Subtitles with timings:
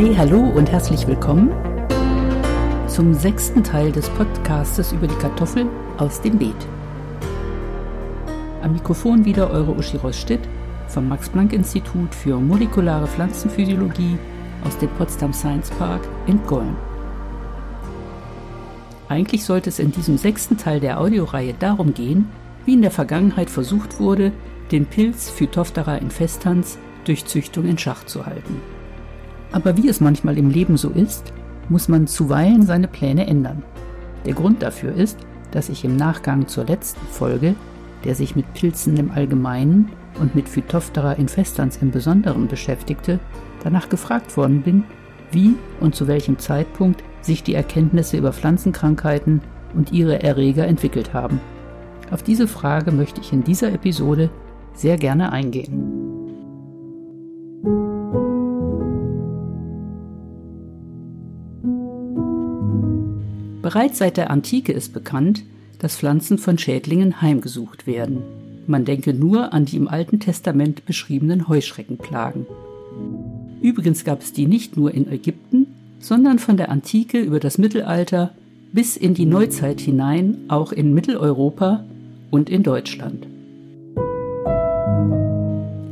[0.00, 1.50] Hi, hallo und herzlich willkommen
[2.88, 5.66] zum sechsten Teil des Podcastes über die Kartoffel
[5.98, 6.56] aus dem Beet.
[8.62, 10.40] Am Mikrofon wieder eure Uschi Rossstedt
[10.88, 14.16] vom Max-Planck-Institut für molekulare Pflanzenphysiologie
[14.66, 16.74] aus dem Potsdam Science Park in Köln.
[19.10, 22.30] Eigentlich sollte es in diesem sechsten Teil der Audioreihe darum gehen,
[22.64, 24.32] wie in der Vergangenheit versucht wurde,
[24.72, 28.62] den Pilz Phytophthora infestans durch Züchtung in Schach zu halten.
[29.52, 31.32] Aber wie es manchmal im Leben so ist,
[31.68, 33.62] muss man zuweilen seine Pläne ändern.
[34.24, 35.18] Der Grund dafür ist,
[35.50, 37.54] dass ich im Nachgang zur letzten Folge,
[38.04, 39.90] der sich mit Pilzen im Allgemeinen
[40.20, 43.18] und mit Phytophthora infestans im Besonderen beschäftigte,
[43.62, 44.84] danach gefragt worden bin,
[45.32, 49.40] wie und zu welchem Zeitpunkt sich die Erkenntnisse über Pflanzenkrankheiten
[49.74, 51.40] und ihre Erreger entwickelt haben.
[52.10, 54.30] Auf diese Frage möchte ich in dieser Episode
[54.74, 56.19] sehr gerne eingehen.
[63.70, 65.44] Bereits seit der Antike ist bekannt,
[65.78, 68.24] dass Pflanzen von Schädlingen heimgesucht werden.
[68.66, 72.48] Man denke nur an die im Alten Testament beschriebenen Heuschreckenplagen.
[73.62, 75.68] Übrigens gab es die nicht nur in Ägypten,
[76.00, 78.32] sondern von der Antike über das Mittelalter
[78.72, 81.84] bis in die Neuzeit hinein auch in Mitteleuropa
[82.32, 83.24] und in Deutschland.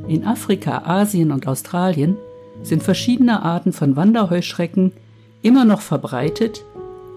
[0.08, 2.16] In Afrika, Asien und Australien
[2.60, 4.90] sind verschiedene Arten von Wanderheuschrecken
[5.42, 6.64] immer noch verbreitet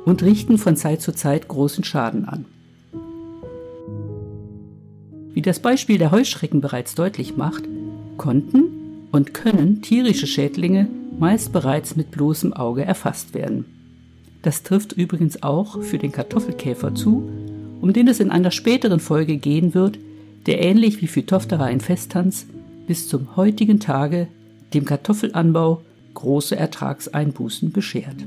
[0.05, 2.45] und richten von Zeit zu Zeit großen Schaden an.
[5.33, 7.63] Wie das Beispiel der Heuschrecken bereits deutlich macht,
[8.17, 8.63] konnten
[9.11, 10.87] und können tierische Schädlinge
[11.19, 13.65] meist bereits mit bloßem Auge erfasst werden.
[14.41, 17.29] Das trifft übrigens auch für den Kartoffelkäfer zu,
[17.79, 19.99] um den es in einer späteren Folge gehen wird,
[20.45, 22.47] der ähnlich wie Phytophthora infestans
[22.87, 24.27] bis zum heutigen Tage
[24.73, 25.81] dem Kartoffelanbau
[26.13, 28.17] große Ertragseinbußen beschert.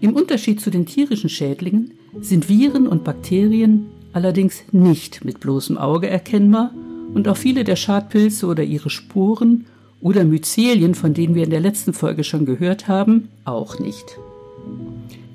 [0.00, 6.08] Im Unterschied zu den tierischen Schädlingen sind Viren und Bakterien allerdings nicht mit bloßem Auge
[6.08, 6.72] erkennbar
[7.14, 9.66] und auch viele der Schadpilze oder ihre Sporen
[10.00, 14.18] oder Myzelien, von denen wir in der letzten Folge schon gehört haben, auch nicht.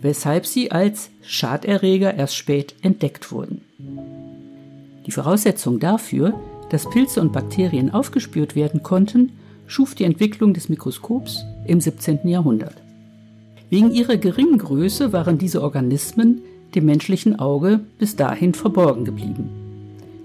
[0.02, 3.62] Weshalb sie als Schaderreger erst spät entdeckt wurden.
[5.06, 6.34] Die Voraussetzung dafür,
[6.72, 9.34] dass Pilze und Bakterien aufgespürt werden konnten,
[9.68, 12.28] schuf die Entwicklung des Mikroskops im 17.
[12.28, 12.85] Jahrhundert.
[13.70, 16.42] Wegen ihrer geringen Größe waren diese Organismen
[16.76, 19.50] dem menschlichen Auge bis dahin verborgen geblieben.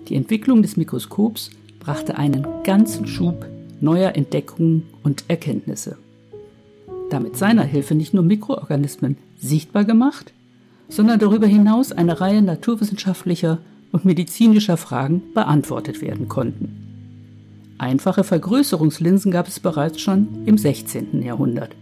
[0.08, 3.46] Die Entwicklung des Mikroskops brachte einen ganzen Schub
[3.80, 5.96] neuer Entdeckungen und Erkenntnisse.
[7.08, 10.32] Damit seiner Hilfe nicht nur Mikroorganismen sichtbar gemacht,
[10.88, 13.58] sondern darüber hinaus eine Reihe naturwissenschaftlicher
[13.92, 16.76] und medizinischer Fragen beantwortet werden konnten.
[17.78, 21.22] Einfache Vergrößerungslinsen gab es bereits schon im 16.
[21.22, 21.74] Jahrhundert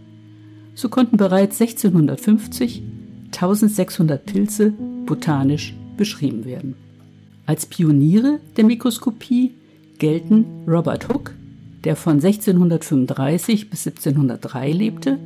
[0.79, 2.81] so konnten bereits 1650
[3.25, 4.73] 1600 Pilze
[5.05, 6.75] botanisch beschrieben werden.
[7.45, 9.55] Als Pioniere der Mikroskopie
[9.97, 11.33] gelten Robert Hooke,
[11.83, 15.19] der von 1635 bis 1703 lebte,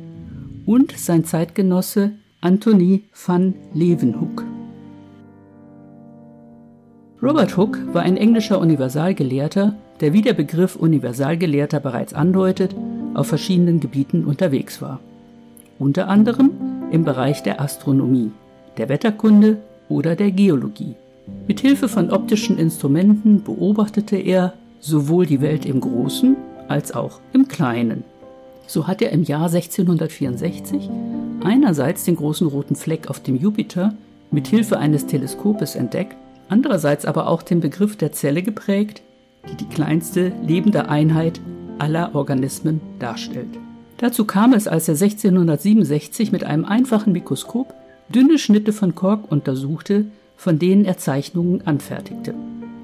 [0.66, 4.44] und sein Zeitgenosse Anthony van Leeuwenhoek.
[7.22, 12.74] Robert Hooke war ein englischer Universalgelehrter, der wie der Begriff Universalgelehrter bereits andeutet,
[13.14, 15.00] auf verschiedenen Gebieten unterwegs war
[15.78, 16.50] unter anderem
[16.90, 18.30] im Bereich der Astronomie,
[18.76, 19.58] der Wetterkunde
[19.88, 20.94] oder der Geologie.
[21.46, 26.36] Mit Hilfe von optischen Instrumenten beobachtete er sowohl die Welt im Großen
[26.68, 28.04] als auch im Kleinen.
[28.66, 30.90] So hat er im Jahr 1664
[31.42, 33.94] einerseits den großen roten Fleck auf dem Jupiter
[34.30, 36.16] mit Hilfe eines Teleskopes entdeckt,
[36.48, 39.02] andererseits aber auch den Begriff der Zelle geprägt,
[39.50, 41.40] die die kleinste lebende Einheit
[41.78, 43.58] aller Organismen darstellt.
[43.98, 47.74] Dazu kam es, als er 1667 mit einem einfachen Mikroskop
[48.08, 50.06] dünne Schnitte von Kork untersuchte,
[50.36, 52.34] von denen er Zeichnungen anfertigte.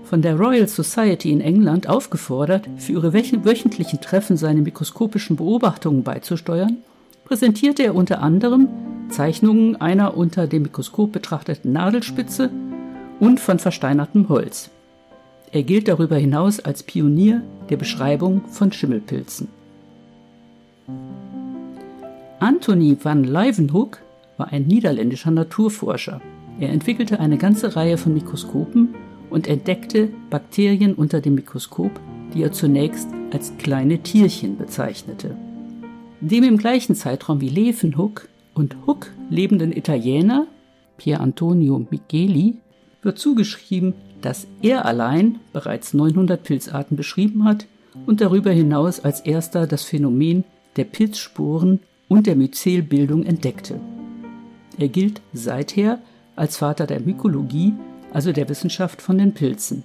[0.04, 6.78] Von der Royal Society in England aufgefordert, für ihre wöchentlichen Treffen seine mikroskopischen Beobachtungen beizusteuern,
[7.24, 8.68] präsentierte er unter anderem
[9.08, 12.50] Zeichnungen einer unter dem Mikroskop betrachteten Nadelspitze
[13.20, 14.70] und von versteinertem Holz.
[15.52, 19.48] Er gilt darüber hinaus als Pionier der Beschreibung von Schimmelpilzen.
[22.40, 23.98] Anthony van Leeuwenhoek
[24.38, 26.22] war ein niederländischer Naturforscher.
[26.58, 28.94] Er entwickelte eine ganze Reihe von Mikroskopen
[29.28, 32.00] und entdeckte Bakterien unter dem Mikroskop,
[32.32, 35.36] die er zunächst als kleine Tierchen bezeichnete.
[36.22, 40.46] Dem im gleichen Zeitraum wie Leeuwenhoek und Hook lebenden Italiener,
[40.96, 42.56] Pier Antonio Micheli,
[43.02, 47.66] wird zugeschrieben, dass er allein bereits 900 Pilzarten beschrieben hat
[48.06, 50.44] und darüber hinaus als erster das Phänomen
[50.76, 53.80] der Pilzsporen und der Myzelbildung entdeckte.
[54.76, 56.00] Er gilt seither
[56.34, 57.72] als Vater der Mykologie,
[58.12, 59.84] also der Wissenschaft von den Pilzen.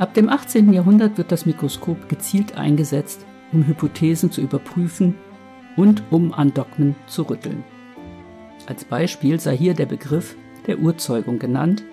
[0.00, 0.72] Ab dem 18.
[0.72, 5.14] Jahrhundert wird das Mikroskop gezielt eingesetzt, um Hypothesen zu überprüfen
[5.76, 7.62] und um an Dogmen zu rütteln.
[8.66, 10.34] Als Beispiel sei hier der Begriff
[10.66, 11.84] der Urzeugung genannt,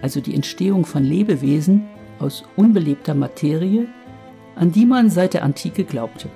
[0.00, 1.86] also die Entstehung von Lebewesen
[2.18, 3.86] aus unbelebter Materie,
[4.58, 6.28] an die man seit der Antike glaubte.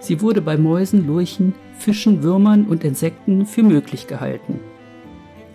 [0.00, 4.60] Sie wurde bei Mäusen, Lurchen, Fischen, Würmern und Insekten für möglich gehalten.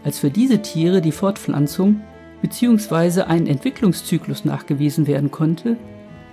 [0.04, 2.02] Als für diese Tiere die Fortpflanzung
[2.42, 3.24] bzw.
[3.24, 5.78] ein Entwicklungszyklus nachgewiesen werden konnte,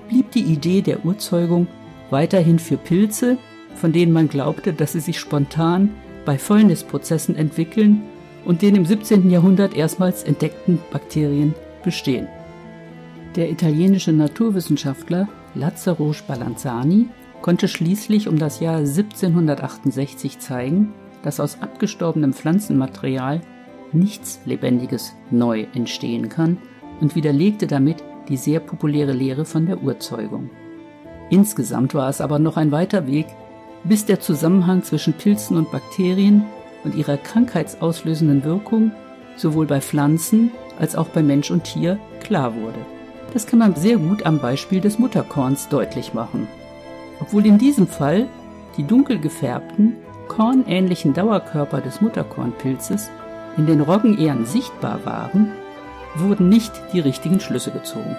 [0.08, 1.66] blieb die Idee der Urzeugung
[2.10, 3.38] weiterhin für Pilze,
[3.74, 5.90] von denen man glaubte, dass sie sich spontan
[6.24, 8.02] bei Fäulnisprozessen entwickeln
[8.44, 9.28] und den im 17.
[9.28, 12.28] Jahrhundert erstmals entdeckten Bakterien bestehen.
[13.36, 17.10] Der italienische Naturwissenschaftler Lazzaro Spallanzani
[17.42, 23.42] konnte schließlich um das Jahr 1768 zeigen, dass aus abgestorbenem Pflanzenmaterial
[23.92, 26.56] nichts Lebendiges neu entstehen kann
[27.02, 30.48] und widerlegte damit die sehr populäre Lehre von der Urzeugung.
[31.28, 33.26] Insgesamt war es aber noch ein weiter Weg,
[33.84, 36.44] bis der Zusammenhang zwischen Pilzen und Bakterien
[36.84, 38.92] und ihrer krankheitsauslösenden Wirkung
[39.36, 42.95] sowohl bei Pflanzen als auch bei Mensch und Tier klar wurde.
[43.36, 46.48] Das kann man sehr gut am Beispiel des Mutterkorns deutlich machen.
[47.20, 48.28] Obwohl in diesem Fall
[48.78, 49.96] die dunkel gefärbten,
[50.26, 53.10] kornähnlichen Dauerkörper des Mutterkornpilzes
[53.58, 55.52] in den Roggenähren sichtbar waren,
[56.14, 58.16] wurden nicht die richtigen Schlüsse gezogen.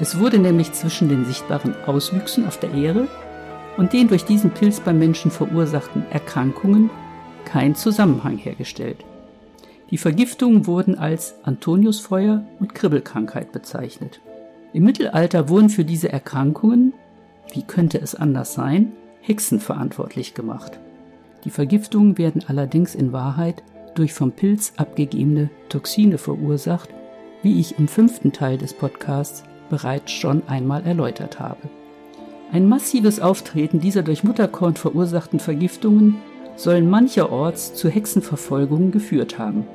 [0.00, 3.08] Es wurde nämlich zwischen den sichtbaren Auswüchsen auf der Ähre
[3.76, 6.88] und den durch diesen Pilz beim Menschen verursachten Erkrankungen
[7.46, 9.04] kein Zusammenhang hergestellt.
[9.90, 14.20] Die Vergiftungen wurden als Antoniusfeuer und Kribbelkrankheit bezeichnet.
[14.76, 16.92] Im Mittelalter wurden für diese Erkrankungen,
[17.50, 18.92] wie könnte es anders sein,
[19.22, 20.78] Hexen verantwortlich gemacht.
[21.44, 23.62] Die Vergiftungen werden allerdings in Wahrheit
[23.94, 26.90] durch vom Pilz abgegebene Toxine verursacht,
[27.42, 31.70] wie ich im fünften Teil des Podcasts bereits schon einmal erläutert habe.
[32.52, 36.16] Ein massives Auftreten dieser durch Mutterkorn verursachten Vergiftungen
[36.54, 39.66] sollen mancherorts zu Hexenverfolgungen geführt haben.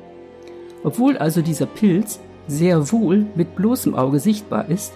[0.84, 4.92] Obwohl also dieser Pilz sehr wohl mit bloßem Auge sichtbar ist,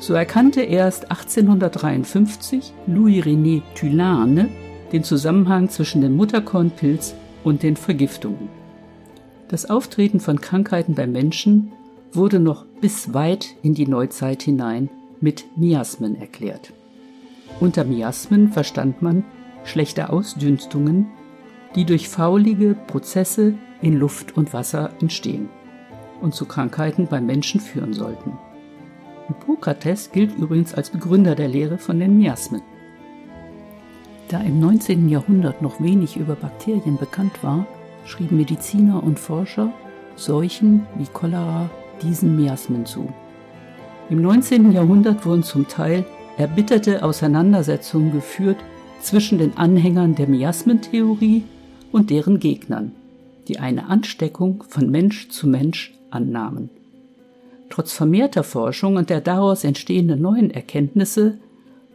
[0.00, 4.48] so erkannte erst 1853 Louis-René Tulane
[4.92, 7.14] den Zusammenhang zwischen dem Mutterkornpilz
[7.44, 8.48] und den Vergiftungen.
[9.48, 11.72] Das Auftreten von Krankheiten beim Menschen
[12.12, 14.90] wurde noch bis weit in die Neuzeit hinein
[15.20, 16.72] mit Miasmen erklärt.
[17.60, 19.24] Unter Miasmen verstand man
[19.64, 21.06] schlechte Ausdünstungen,
[21.74, 25.48] die durch faulige Prozesse in Luft und Wasser entstehen
[26.20, 28.38] und zu Krankheiten beim Menschen führen sollten.
[29.28, 32.62] Hippokrates gilt übrigens als Begründer der Lehre von den Miasmen.
[34.28, 35.08] Da im 19.
[35.08, 37.66] Jahrhundert noch wenig über Bakterien bekannt war,
[38.04, 39.72] schrieben Mediziner und Forscher
[40.16, 41.68] Seuchen wie Cholera
[42.02, 43.12] diesen Miasmen zu.
[44.08, 44.72] Im 19.
[44.72, 46.04] Jahrhundert wurden zum Teil
[46.38, 48.58] erbitterte Auseinandersetzungen geführt
[49.00, 51.44] zwischen den Anhängern der Miasmentheorie
[51.92, 52.92] und deren Gegnern,
[53.48, 56.70] die eine Ansteckung von Mensch zu Mensch annahmen.
[57.70, 61.38] Trotz vermehrter Forschung und der daraus entstehenden neuen Erkenntnisse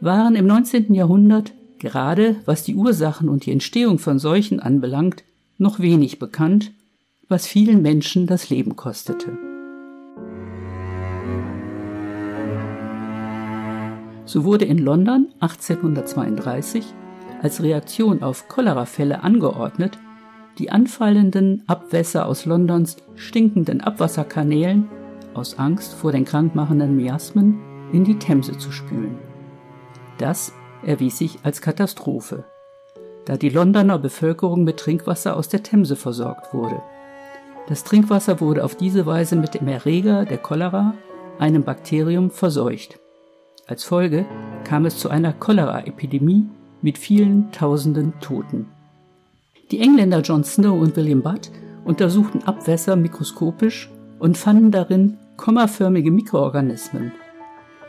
[0.00, 0.94] waren im 19.
[0.94, 5.24] Jahrhundert, gerade was die Ursachen und die Entstehung von Seuchen anbelangt,
[5.58, 6.72] noch wenig bekannt,
[7.28, 9.38] was vielen Menschen das Leben kostete.
[14.24, 16.84] So wurde in London 1832
[17.42, 19.98] als Reaktion auf Cholerafälle angeordnet,
[20.58, 24.88] die anfallenden Abwässer aus Londons stinkenden Abwasserkanälen
[25.34, 27.60] aus Angst vor den krankmachenden Miasmen
[27.92, 29.18] in die Themse zu spülen.
[30.18, 30.52] Das
[30.84, 32.44] erwies sich als Katastrophe
[33.24, 36.82] da die Londoner Bevölkerung mit Trinkwasser aus der Themse versorgt wurde.
[37.68, 40.94] Das Trinkwasser wurde auf diese Weise mit dem Erreger der Cholera,
[41.38, 42.98] einem Bakterium, verseucht.
[43.66, 44.26] Als Folge
[44.64, 46.46] kam es zu einer Cholera-Epidemie
[46.82, 48.66] mit vielen tausenden Toten.
[49.72, 51.50] Die Engländer John Snow und William Budd
[51.84, 57.10] untersuchten Abwässer mikroskopisch und fanden darin kommaförmige Mikroorganismen.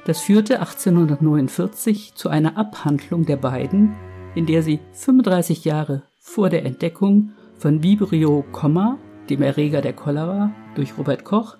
[0.05, 3.93] Das führte 1849 zu einer Abhandlung der beiden
[4.35, 8.97] in der sie 35 Jahre vor der Entdeckung von Vibrio Comma,
[9.29, 11.57] dem Erreger der Cholera, durch Robert Koch,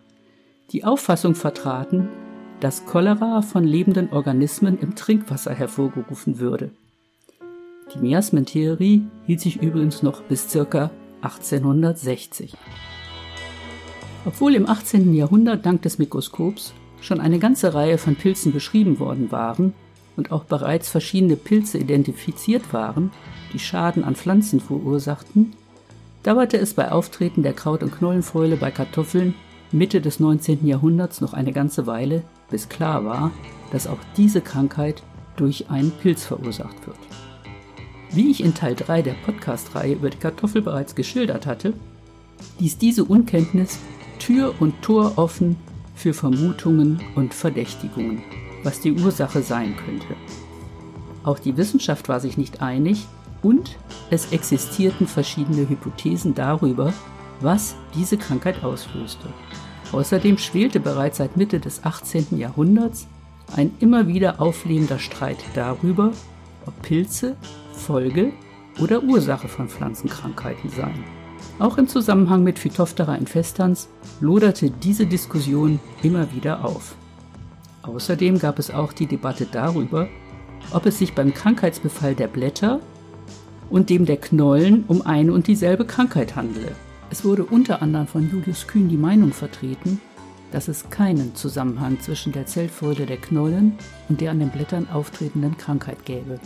[0.72, 2.10] die Auffassung vertraten,
[2.60, 6.72] dass Cholera von lebenden Organismen im Trinkwasser hervorgerufen würde.
[7.94, 10.92] Die Miasmentheorie hielt sich übrigens noch bis ca.
[11.22, 12.54] 1860.
[14.26, 15.14] Obwohl im 18.
[15.14, 19.74] Jahrhundert dank des Mikroskops schon eine ganze Reihe von Pilzen beschrieben worden waren,
[20.16, 23.12] und auch bereits verschiedene Pilze identifiziert waren,
[23.52, 25.54] die Schaden an Pflanzen verursachten,
[26.24, 29.34] dauerte es bei Auftreten der Kraut- und Knollenfäule bei Kartoffeln
[29.72, 30.68] Mitte des 19.
[30.68, 33.32] Jahrhunderts noch eine ganze Weile, bis klar war,
[33.72, 35.02] dass auch diese Krankheit
[35.36, 36.98] durch einen Pilz verursacht wird.
[38.14, 41.74] Wie ich in Teil 3 der Podcast-Reihe über die Kartoffel bereits geschildert hatte,
[42.60, 43.80] ließ diese Unkenntnis
[44.20, 45.56] Tür und Tor offen
[45.96, 48.22] für Vermutungen und Verdächtigungen,
[48.62, 50.16] was die Ursache sein könnte.
[51.24, 53.08] Auch die Wissenschaft war sich nicht einig
[53.42, 53.78] und
[54.12, 56.94] es existierten verschiedene Hypothesen darüber,
[57.42, 59.28] was diese Krankheit auslöste.
[59.92, 62.38] Außerdem schwelte bereits seit Mitte des 18.
[62.38, 63.08] Jahrhunderts
[63.56, 66.12] ein immer wieder auflebender Streit darüber,
[66.68, 67.38] ob Pilze
[67.74, 68.32] Folge
[68.80, 71.04] oder Ursache von Pflanzenkrankheiten seien.
[71.60, 73.90] Auch im Zusammenhang mit Phytophthora infestans
[74.22, 76.96] loderte diese Diskussion immer wieder auf.
[77.84, 80.08] Außerdem gab es auch die Debatte darüber,
[80.72, 82.80] ob es sich beim Krankheitsbefall der Blätter
[83.70, 86.72] und dem der Knollen um eine und dieselbe Krankheit handele.
[87.10, 90.00] Es wurde unter anderem von Julius Kühn die Meinung vertreten,
[90.52, 93.74] dass es keinen Zusammenhang zwischen der Zellfäule der Knollen
[94.10, 96.40] und der an den Blättern auftretenden Krankheit gäbe.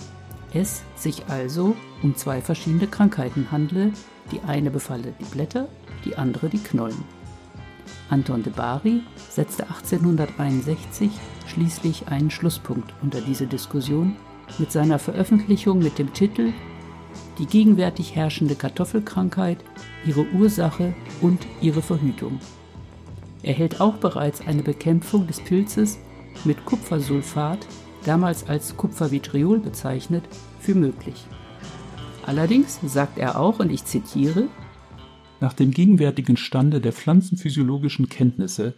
[0.53, 3.91] Es sich also um zwei verschiedene Krankheiten handle,
[4.31, 5.67] die eine befalle die Blätter,
[6.05, 7.03] die andere die Knollen.
[8.09, 11.11] Anton de Bari setzte 1861
[11.45, 14.15] schließlich einen Schlusspunkt unter diese Diskussion
[14.59, 16.53] mit seiner Veröffentlichung mit dem Titel
[17.37, 19.57] Die gegenwärtig herrschende Kartoffelkrankheit,
[20.05, 22.39] ihre Ursache und ihre Verhütung.
[23.43, 25.99] Er hält auch bereits eine Bekämpfung des Pilzes
[26.45, 27.67] mit Kupfersulfat
[28.07, 30.23] damals als Kupfervitriol bezeichnet,
[30.59, 31.25] für möglich.
[32.25, 34.47] Allerdings sagt er auch, und ich zitiere,
[35.39, 38.73] Nach dem gegenwärtigen Stande der pflanzenphysiologischen Kenntnisse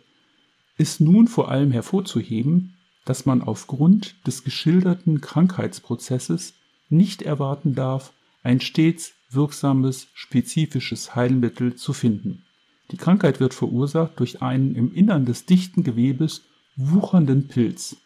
[0.78, 6.54] ist nun vor allem hervorzuheben, dass man aufgrund des geschilderten Krankheitsprozesses
[6.90, 12.44] nicht erwarten darf, ein stets wirksames, spezifisches Heilmittel zu finden.
[12.92, 16.44] Die Krankheit wird verursacht durch einen im Innern des dichten Gewebes
[16.76, 17.98] wuchernden Pilz,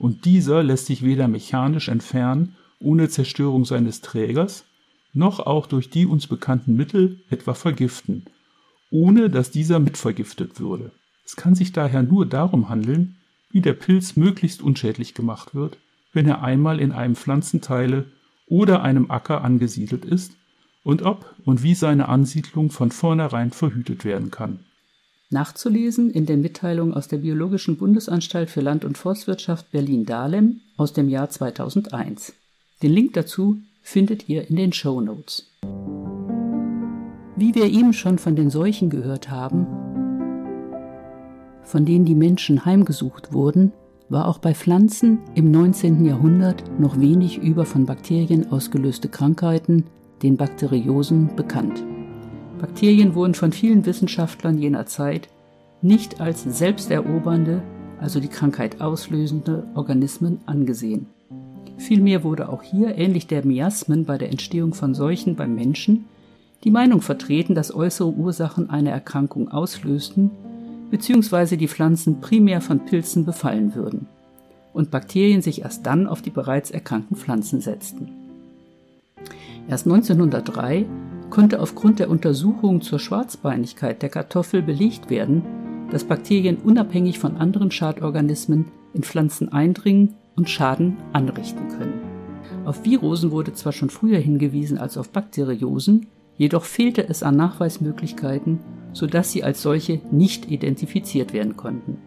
[0.00, 4.64] und dieser lässt sich weder mechanisch entfernen ohne Zerstörung seines Trägers,
[5.12, 8.24] noch auch durch die uns bekannten Mittel etwa vergiften,
[8.90, 10.90] ohne dass dieser mitvergiftet würde.
[11.26, 13.16] Es kann sich daher nur darum handeln,
[13.50, 15.76] wie der Pilz möglichst unschädlich gemacht wird,
[16.14, 18.06] wenn er einmal in einem Pflanzenteile
[18.46, 20.32] oder einem Acker angesiedelt ist
[20.82, 24.60] und ob und wie seine Ansiedlung von vornherein verhütet werden kann.
[25.32, 31.08] Nachzulesen in der Mitteilung aus der Biologischen Bundesanstalt für Land- und Forstwirtschaft Berlin-Dahlem aus dem
[31.08, 32.32] Jahr 2001.
[32.82, 35.46] Den Link dazu findet ihr in den Show Notes.
[37.36, 39.68] Wie wir eben schon von den Seuchen gehört haben,
[41.62, 43.72] von denen die Menschen heimgesucht wurden,
[44.08, 46.04] war auch bei Pflanzen im 19.
[46.04, 49.84] Jahrhundert noch wenig über von Bakterien ausgelöste Krankheiten,
[50.24, 51.84] den Bakteriosen, bekannt.
[52.60, 55.28] Bakterien wurden von vielen Wissenschaftlern jener Zeit
[55.80, 57.62] nicht als selbsterobernde,
[58.00, 61.06] also die Krankheit auslösende Organismen angesehen.
[61.78, 66.04] Vielmehr wurde auch hier, ähnlich der Miasmen bei der Entstehung von Seuchen beim Menschen,
[66.64, 70.30] die Meinung vertreten, dass äußere Ursachen eine Erkrankung auslösten,
[70.90, 71.56] bzw.
[71.56, 74.06] die Pflanzen primär von Pilzen befallen würden
[74.74, 78.10] und Bakterien sich erst dann auf die bereits erkrankten Pflanzen setzten.
[79.68, 80.84] Erst 1903
[81.30, 85.42] konnte aufgrund der Untersuchungen zur Schwarzbeinigkeit der Kartoffel belegt werden,
[85.90, 92.00] dass Bakterien unabhängig von anderen Schadorganismen in Pflanzen eindringen und Schaden anrichten können.
[92.64, 96.06] Auf Virosen wurde zwar schon früher hingewiesen als auf Bakteriosen,
[96.36, 98.60] jedoch fehlte es an Nachweismöglichkeiten,
[98.92, 101.98] sodass sie als solche nicht identifiziert werden konnten.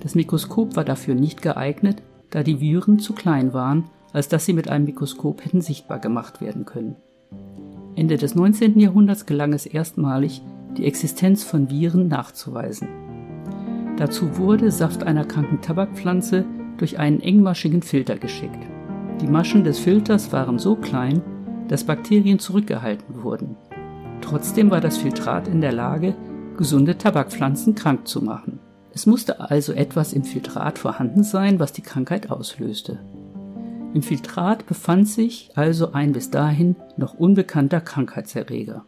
[0.00, 4.52] Das Mikroskop war dafür nicht geeignet, da die Viren zu klein waren, als dass sie
[4.52, 6.96] mit einem Mikroskop hätten sichtbar gemacht werden können.
[7.96, 8.78] Ende des 19.
[8.78, 10.42] Jahrhunderts gelang es erstmalig,
[10.76, 12.88] die Existenz von Viren nachzuweisen.
[13.96, 16.44] Dazu wurde Saft einer kranken Tabakpflanze
[16.78, 18.58] durch einen engmaschigen Filter geschickt.
[19.20, 21.22] Die Maschen des Filters waren so klein,
[21.68, 23.56] dass Bakterien zurückgehalten wurden.
[24.20, 26.16] Trotzdem war das Filtrat in der Lage,
[26.56, 28.58] gesunde Tabakpflanzen krank zu machen.
[28.92, 32.98] Es musste also etwas im Filtrat vorhanden sein, was die Krankheit auslöste.
[33.94, 38.84] Im Filtrat befand sich also ein bis dahin noch unbekannter Krankheitserreger.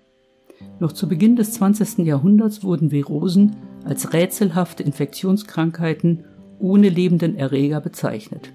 [0.80, 1.98] Noch zu Beginn des 20.
[1.98, 6.24] Jahrhunderts wurden Virosen als rätselhafte Infektionskrankheiten
[6.58, 8.52] ohne lebenden Erreger bezeichnet.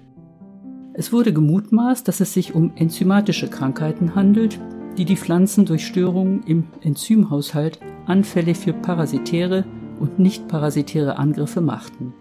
[0.92, 4.60] Es wurde gemutmaßt, dass es sich um enzymatische Krankheiten handelt,
[4.98, 9.64] die die Pflanzen durch Störungen im Enzymhaushalt anfällig für parasitäre
[9.98, 12.12] und nicht parasitäre Angriffe machten.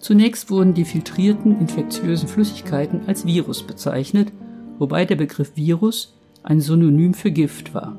[0.00, 4.32] Zunächst wurden die filtrierten infektiösen Flüssigkeiten als Virus bezeichnet,
[4.78, 7.96] wobei der Begriff Virus ein Synonym für Gift war.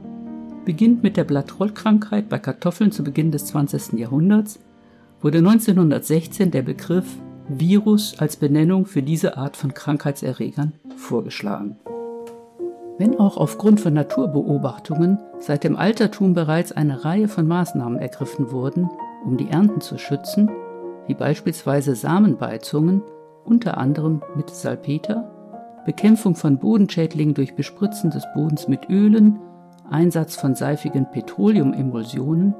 [0.65, 3.99] Beginnt mit der Blattrollkrankheit bei Kartoffeln zu Beginn des 20.
[3.99, 4.59] Jahrhunderts,
[5.21, 7.05] wurde 1916 der Begriff
[7.49, 11.77] Virus als Benennung für diese Art von Krankheitserregern vorgeschlagen.
[12.97, 18.89] Wenn auch aufgrund von Naturbeobachtungen seit dem Altertum bereits eine Reihe von Maßnahmen ergriffen wurden,
[19.25, 20.49] um die Ernten zu schützen,
[21.09, 23.01] wie beispielsweise Samenbeizungen,
[23.43, 29.39] unter anderem mit Salpeter, Bekämpfung von Bodenschädlingen durch Bespritzen des Bodens mit Ölen,
[29.89, 32.53] Einsatz von seifigen Petroleumemulsionen,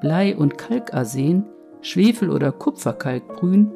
[0.00, 1.44] Blei- und Kalkarsen,
[1.80, 3.70] Schwefel- oder Kupferkalkbrühen,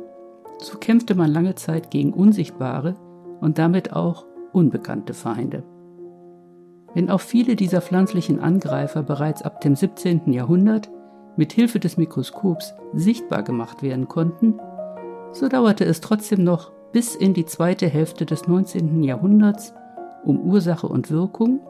[0.58, 2.96] so kämpfte man lange Zeit gegen unsichtbare
[3.40, 5.62] und damit auch unbekannte Feinde.
[6.94, 10.32] Wenn auch viele dieser pflanzlichen Angreifer bereits ab dem 17.
[10.32, 10.90] Jahrhundert
[11.36, 14.58] mit Hilfe des Mikroskops sichtbar gemacht werden konnten,
[15.32, 19.02] so dauerte es trotzdem noch bis in die zweite Hälfte des 19.
[19.02, 19.74] Jahrhunderts,
[20.24, 21.60] um Ursache und Wirkung,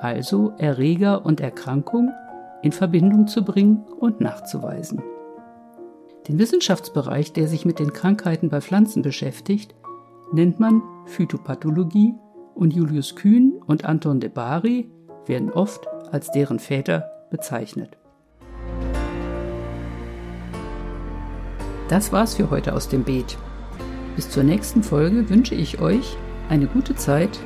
[0.00, 2.10] also Erreger und Erkrankung,
[2.62, 5.02] in Verbindung zu bringen und nachzuweisen.
[6.26, 9.74] Den Wissenschaftsbereich, der sich mit den Krankheiten bei Pflanzen beschäftigt,
[10.32, 12.14] nennt man Phytopathologie
[12.54, 14.90] und Julius Kühn und Anton de Bari
[15.26, 17.96] werden oft als deren Väter bezeichnet.
[21.88, 23.38] Das war's für heute aus dem Beet.
[24.16, 26.16] Bis zur nächsten Folge wünsche ich euch
[26.48, 27.38] eine gute Zeit,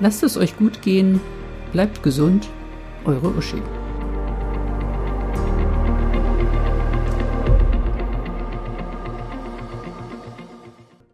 [0.00, 1.20] lasst es euch gut gehen,
[1.72, 2.48] bleibt gesund,
[3.04, 3.60] eure Uschi.